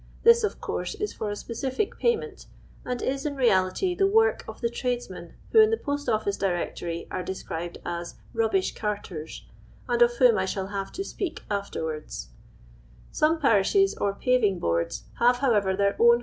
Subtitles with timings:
[0.23, 2.47] This of course is for a specific j)ayment,
[2.83, 7.23] and is in reality tliewo:k of the tradesmen wh«» in ihe Tost Ullice Directory are
[7.23, 9.45] doscriU'd as" Kubbish Carters,"
[9.87, 12.29] and of whom I shall Inve to speak afterwards,
[13.13, 16.19] t^ome jiarishe* or paving boards have, however, their own